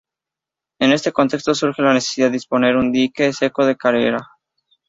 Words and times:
En 0.79 0.93
este 0.93 1.11
contexto 1.11 1.53
surge 1.53 1.83
la 1.83 1.93
necesidad 1.93 2.29
de 2.29 2.33
disponer 2.33 2.73
de 2.73 2.79
un 2.79 2.91
dique 2.91 3.31
seco 3.33 3.67
de 3.67 3.75
carena. 3.77 4.31